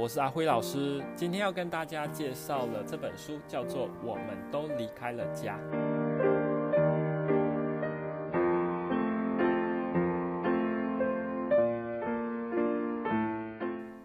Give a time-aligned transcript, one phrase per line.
[0.00, 1.02] 我是阿辉老师。
[1.16, 5.58] 今天要跟大家介绍的这本书叫做《我们都离开了家》。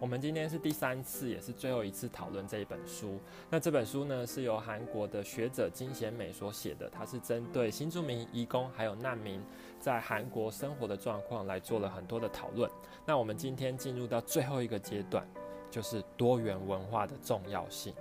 [0.00, 3.20] 我们今天是第三次，也是最后一次讨论这一本书。
[3.50, 9.42] 那这本书呢，是由韩国的学者金贤美所写的，它是针对新住民、移工还有难民
[9.78, 12.70] 在韩国生活的状况来做了很多的讨论。
[13.04, 15.26] 那我们今天进入到最后一个阶段，
[15.72, 17.92] 就是多元文化的重要性。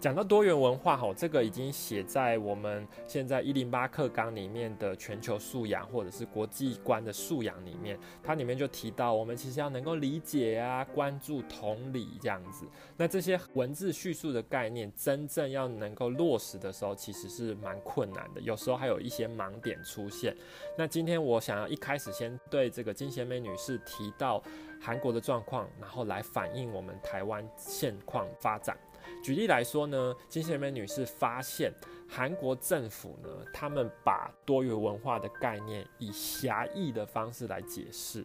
[0.00, 12.64] 讲到多元文化，吼，这个已经写在我们现在一零八课纲里面的全球素养或者是国际观的素养里面，它里面就提到，我们其实要能够理解啊，关注同理这样子。
[12.96, 20.36] 那这些文字叙述的概念，真正要能够落实的时候，其实是蛮困难的，有时候还有一些盲点出现。
[20.76, 24.40] 那今天我想要一开始先对这个金贤美女士提到
[24.80, 28.76] 韩国的状况，然后来反映我们台湾现况发展。
[29.22, 31.72] 举例来说呢，金贤美女士发现
[32.08, 38.24] 韩国政府呢，他们把多元文化的概念以狭义的方式来解释。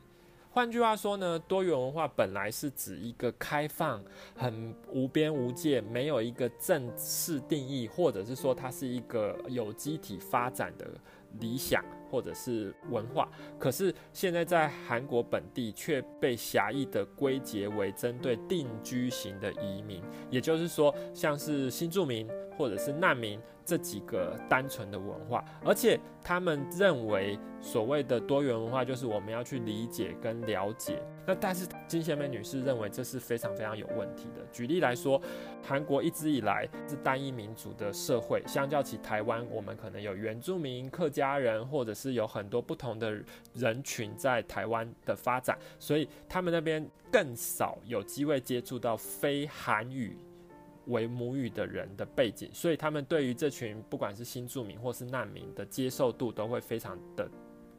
[0.54, 4.00] 换句话说呢，多元文化本来是指一个开放、
[4.36, 10.88] 很无边无界，没有一个正式定义，或者是说它是一个有机体发展的
[11.40, 11.84] 理想。
[12.14, 31.02] 或者是文化，可是现在在韩国本地却被狭义的归结为针对定居型的移民，也就是说，像是新住民或者是难民这几个单纯的文化，而且他们认为所谓的多元文化就是我们要去理解跟了解。
[31.25, 34.41] 那但是金贤美女士认为这是非常非常有问题的。
[34.52, 35.22] 举例来说，
[35.66, 43.17] 韩国一直以来是单一民族的社会，相较起台湾，我们可能有原住民、客家人，或者是有很多不同的
[43.53, 50.18] 人群在台湾的发展，所以他们那边更少有机会接触到非韩语
[50.88, 57.29] 为母语的人的背景，所以他们对于这群不管是新住民或是难民的接受度都会非常的。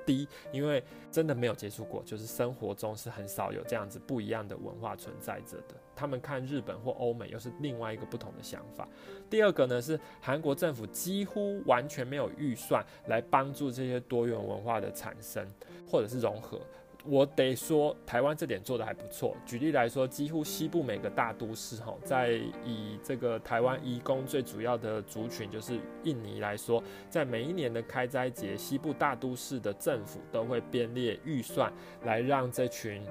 [0.07, 5.75] 低，因为真的没有接触过，就是生活中是很少有这样子不一样的文化存在着的。
[5.97, 8.87] 他们看日本或欧美又是另外一个不同的想法。
[9.31, 15.51] 第二个呢，是韩国政府几乎完全没有预算来帮助这些多元文化的产生
[15.91, 16.61] 或者是融合。
[17.07, 19.37] 我得说，台湾这点做得还不错。
[19.45, 22.33] 举例来说，几乎西部每个大都市，哈，在
[22.65, 31.71] 以这个台湾移工最主要的族群就是印尼来说，在每一年的开斋节，西部大都市的政府都会编列预算
[32.05, 33.03] 来让这群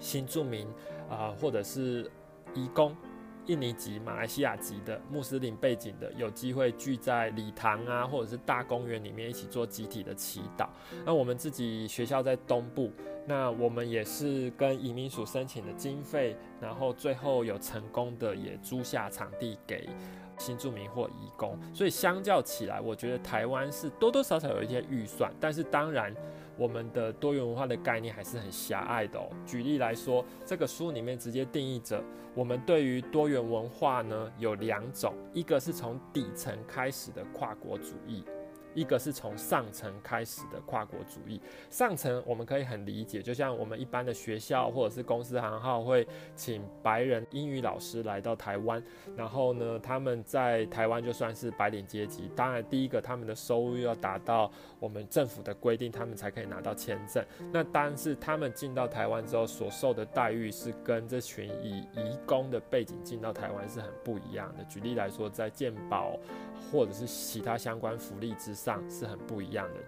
[0.00, 0.66] 新住民
[1.08, 2.10] 啊、或者是
[2.54, 2.94] 移工。
[3.50, 10.68] 印尼籍、马来西亚籍的穆斯林背景的，有机会聚在礼堂啊，或者是大公园里面一起做集体的祈祷。
[11.04, 12.92] 那我们自己学校在东部，
[13.26, 19.88] 那我们也是跟移民署申请的经费，然后最后有成功的也租下场地给
[20.40, 21.56] 新住民或移工。
[21.72, 26.12] 所以相较起来，我觉得台湾是多多少少有一些预算，但是当然。
[26.58, 29.30] 我们的多元文化的概念还是很狭隘的哦。
[29.46, 38.26] 举例来说，这个书里面直接定义着，我们对于多元文化呢有两种，一个是从底层开始的跨国主义。
[38.74, 48.82] 一个是从上层开始的跨国主义，上层我们可以很理解，就像我们一般的学校或者是公司行号会请白人英语老师来到台湾，
[49.16, 52.30] 然后呢，他们在台湾就算是白领阶级。
[52.36, 57.24] 当然，第一个他们的收入要达到我们政府的规定，他们才可以拿到签证。
[57.52, 64.64] 那但是他们进到台湾之后所受的待遇是跟这群以移工的背景进到台湾是很不一样的。
[64.64, 66.16] 举例来说，在健保
[66.70, 69.80] 或者是其他相关福利之上是很不一样的。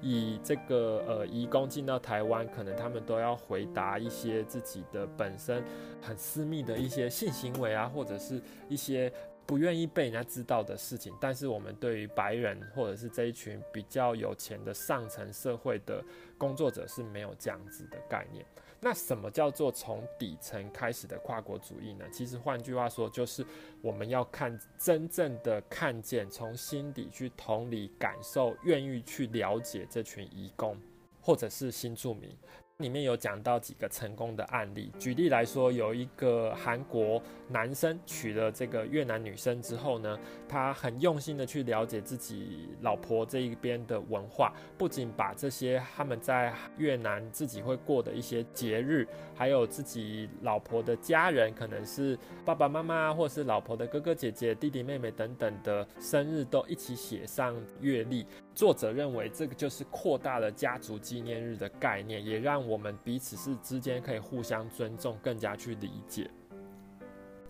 [0.00, 5.64] 以这个呃，移工进到台湾，可能他们都要回答一些自己的本身
[6.00, 9.12] 很私密的一些性行为啊，或者是一些。
[9.44, 16.02] 不愿意被人家知道的事情，但是我们对于白人或者是这一群比较有钱的上层社会的
[16.38, 18.46] 工作者是没有这样子的概念。
[18.84, 22.04] 那什么叫做从底层开始的跨国主义呢？
[22.12, 23.46] 其实换句话说，就是
[23.80, 30.76] 我们要看真正的看见，从心底去同理感受，愿意去了解这群移工
[31.20, 32.36] 或者是新住民。
[32.82, 40.18] 里面有讲到几个成功的案例，举例来说，有一个韩国男生娶了这个越南女生之后呢，
[40.48, 66.30] 他很用心的去了解自己老婆这一边的文化，不仅把这些他们在越南自己会过的一些节日，还有自己老婆的家人，可能是爸爸妈妈或是老婆的哥哥姐姐、弟弟妹妹等等的生日，都一起写上月历，作者认为，这个就是扩大了家族纪念日的概念，也让我们彼此是之间可以互相尊重，更加去理解。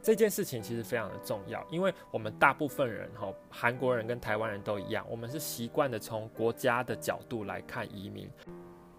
[0.01, 8.29] 这件事情其实非常的重要，因为我们大部分人哈，韩国人跟台湾人都一样，我们是习惯的从国家的角度来看移民。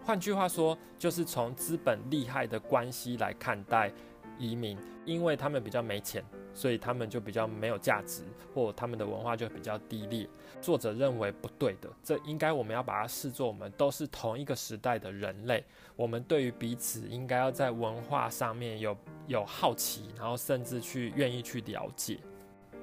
[0.02, 3.92] 换句话说，就是从资本利害的关系来看待
[4.38, 6.24] 移民，因为他们比较没钱。
[6.56, 8.22] 所以他们就比较没有价值，
[8.54, 10.24] 或他们的文化就比较低劣。
[10.60, 15.64] 作者认为不对的，这应该我们要把它视作我们都是同一个时代的人类，
[15.96, 18.96] 我们对于彼此应该要在文化上面有
[19.26, 22.20] 有好奇，然后甚至去愿意去了解。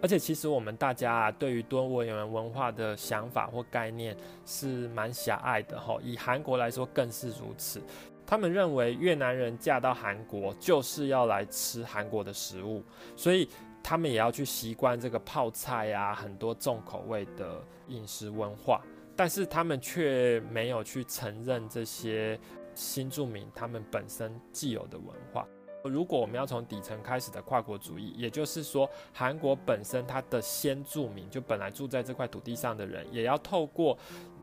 [0.02, 7.82] 而且其实我们大家啊，对于多元文化的想法或概念是蛮狭隘的哈，以韩国来说更是如此。
[8.32, 12.82] 他们认为越南人嫁到韩国就是要来吃韩国的食物，
[13.14, 13.46] 所以
[13.84, 18.82] 他们也要去习惯这个泡菜啊，很多重口味的饮食文化。
[19.18, 22.40] 但是他们却没有去承认这些
[22.74, 25.46] 新住民他们本身既有的文化。
[25.84, 33.98] 如果我们要从底层开始的跨国主义，也就是说，韩国本身它的先住民就本来住在这块土地上的人，也要透过。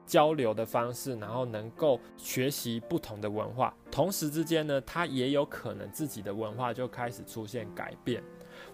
[0.08, 8.22] 交流的方式，然后能够学习不同的文化，同时之间呢，他也有可能自己的文化就开始出现改变。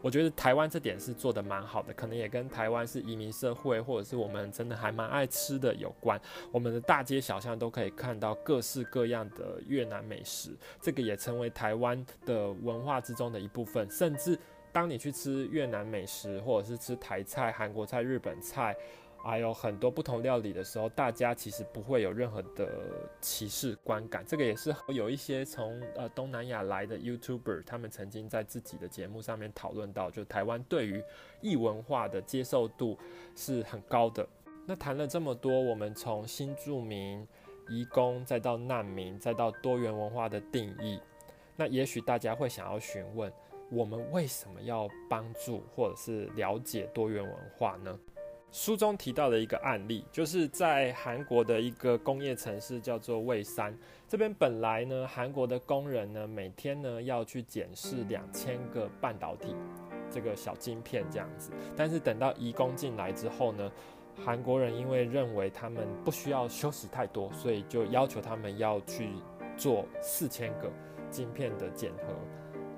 [0.00, 6.18] 我觉得台湾这点是做得蛮好的，可能也跟台湾是移民社会，或者是我们真的还蛮爱吃的有关。
[6.52, 13.90] 我们的大街小巷都可以看到各式各样的越南美食，这个也成为台湾的文化之中的一部分。
[13.90, 14.38] 甚至
[14.72, 18.76] 当你去吃越南美食，或者是吃台菜、韩国菜、日本菜。
[19.24, 22.68] 还有很多不同料理的时候，大家其实不会有任何的
[23.22, 24.22] 歧视观感。
[24.26, 31.02] 这个也是有一些从呃东南亚来的 YouTuber，他们曾经在自己的节目上面讨论到，就台湾对于
[31.40, 32.98] 异文化的接受度
[33.34, 34.28] 是很高的。
[34.66, 37.26] 那谈了这么多，我们从新住民、
[37.68, 41.00] 移工，再到难民，再到多元文化的定义，
[41.56, 43.32] 那也许大家会想要询问，
[43.70, 47.98] 我们为什么要帮助或者是了解多元文化呢？
[48.54, 53.76] 书中提到的一个案例，就是在韩国的一个工业城市叫做蔚山。
[54.06, 59.56] 这边本来呢，韩国的工人呢，每天呢要去检视两千个半导体
[60.08, 61.50] 这个小晶片这样子。
[61.76, 63.68] 但是等到移工进来之后呢，
[64.24, 69.10] 韩国人因为认为他们不需要休息太多，所以就要求他们要去
[69.56, 70.70] 做四千个
[71.10, 72.14] 晶片的检核。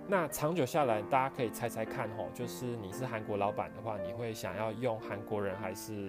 [0.08, 6.08] 那长久下来，大家可以猜猜看吼，就是你是韩国老板的话，你会想要用韩国人还是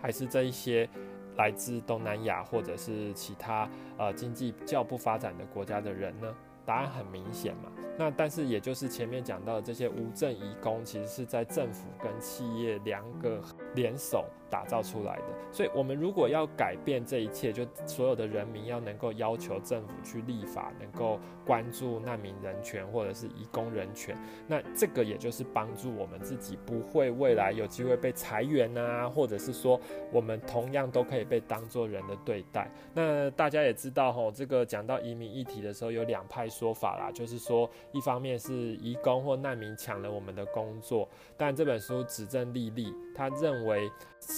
[0.00, 0.88] 还是这一些
[1.36, 6.32] 来自东南亚或者是其他呃经济较不发展的国家的人呢？
[6.64, 7.70] 答案很明显嘛。
[7.98, 13.42] 那但是也就是前面讲到的这些无证移工，其实是在政府跟企业两个
[13.74, 14.26] 联手。
[14.50, 29.80] 打造出来的，所以我们如果要改变这一切，就所有的人民要能够要求政府去立法，能够关注难民人权或者是移工人权，那这个也就是帮助我们自己不会未来有机会被裁员啊，或者是说
[30.12, 32.70] 我们同样都可以被当作人的对待。
[32.92, 43.90] 那大家也知道吼，这个讲到移民议题的时候有两派说法啦，就是说一方面是移工或难民抢了我们的工作，但这本书指证历历，他认为。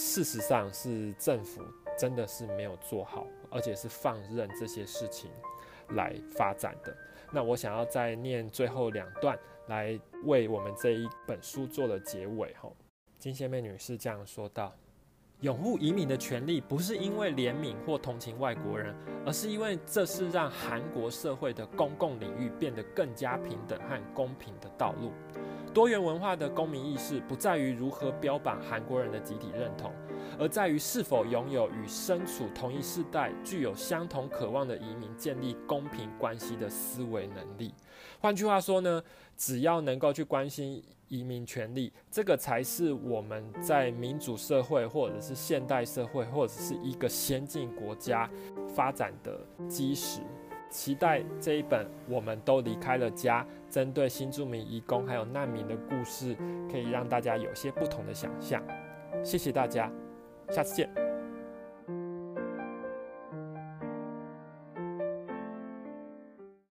[0.07, 1.61] 事实上是政府
[1.99, 5.29] 真的是没有做好，而且是放任这些事情
[5.91, 6.97] 来发展的。
[7.33, 12.55] 那我想要再念最后两段，来为我们这一本书做了结尾。
[12.55, 12.75] 吼，
[13.19, 14.73] 金献媚女士这样说道
[15.43, 18.95] ：“拥护移民的权利，不是因为怜悯或同情外国人，
[19.27, 25.11] 而是因为这是让韩国社会的公共领域变得更加平等和公平的道路。”
[25.77, 29.93] 多元文化的公民意识不在于如何标榜韩国人的集体认同，
[30.39, 37.75] 而在于是否拥有与身处同一世代、具有相同渴望的移民建立公平关系的思维能力。
[38.19, 39.03] 换句话说呢，
[39.37, 48.31] 只要能够去关心移民权利，这个才是我们在民主社会或者是现代社会或者是一个先进国家
[48.75, 50.23] 发展的基石。
[50.77, 53.43] 期待这一本《我们都离开了家》，
[53.75, 56.37] 针对新住民、移工还有难民的故事，
[56.71, 58.63] 可以让大家有些不同的想象。
[59.25, 59.91] 谢谢大家，
[60.51, 61.06] 下次见。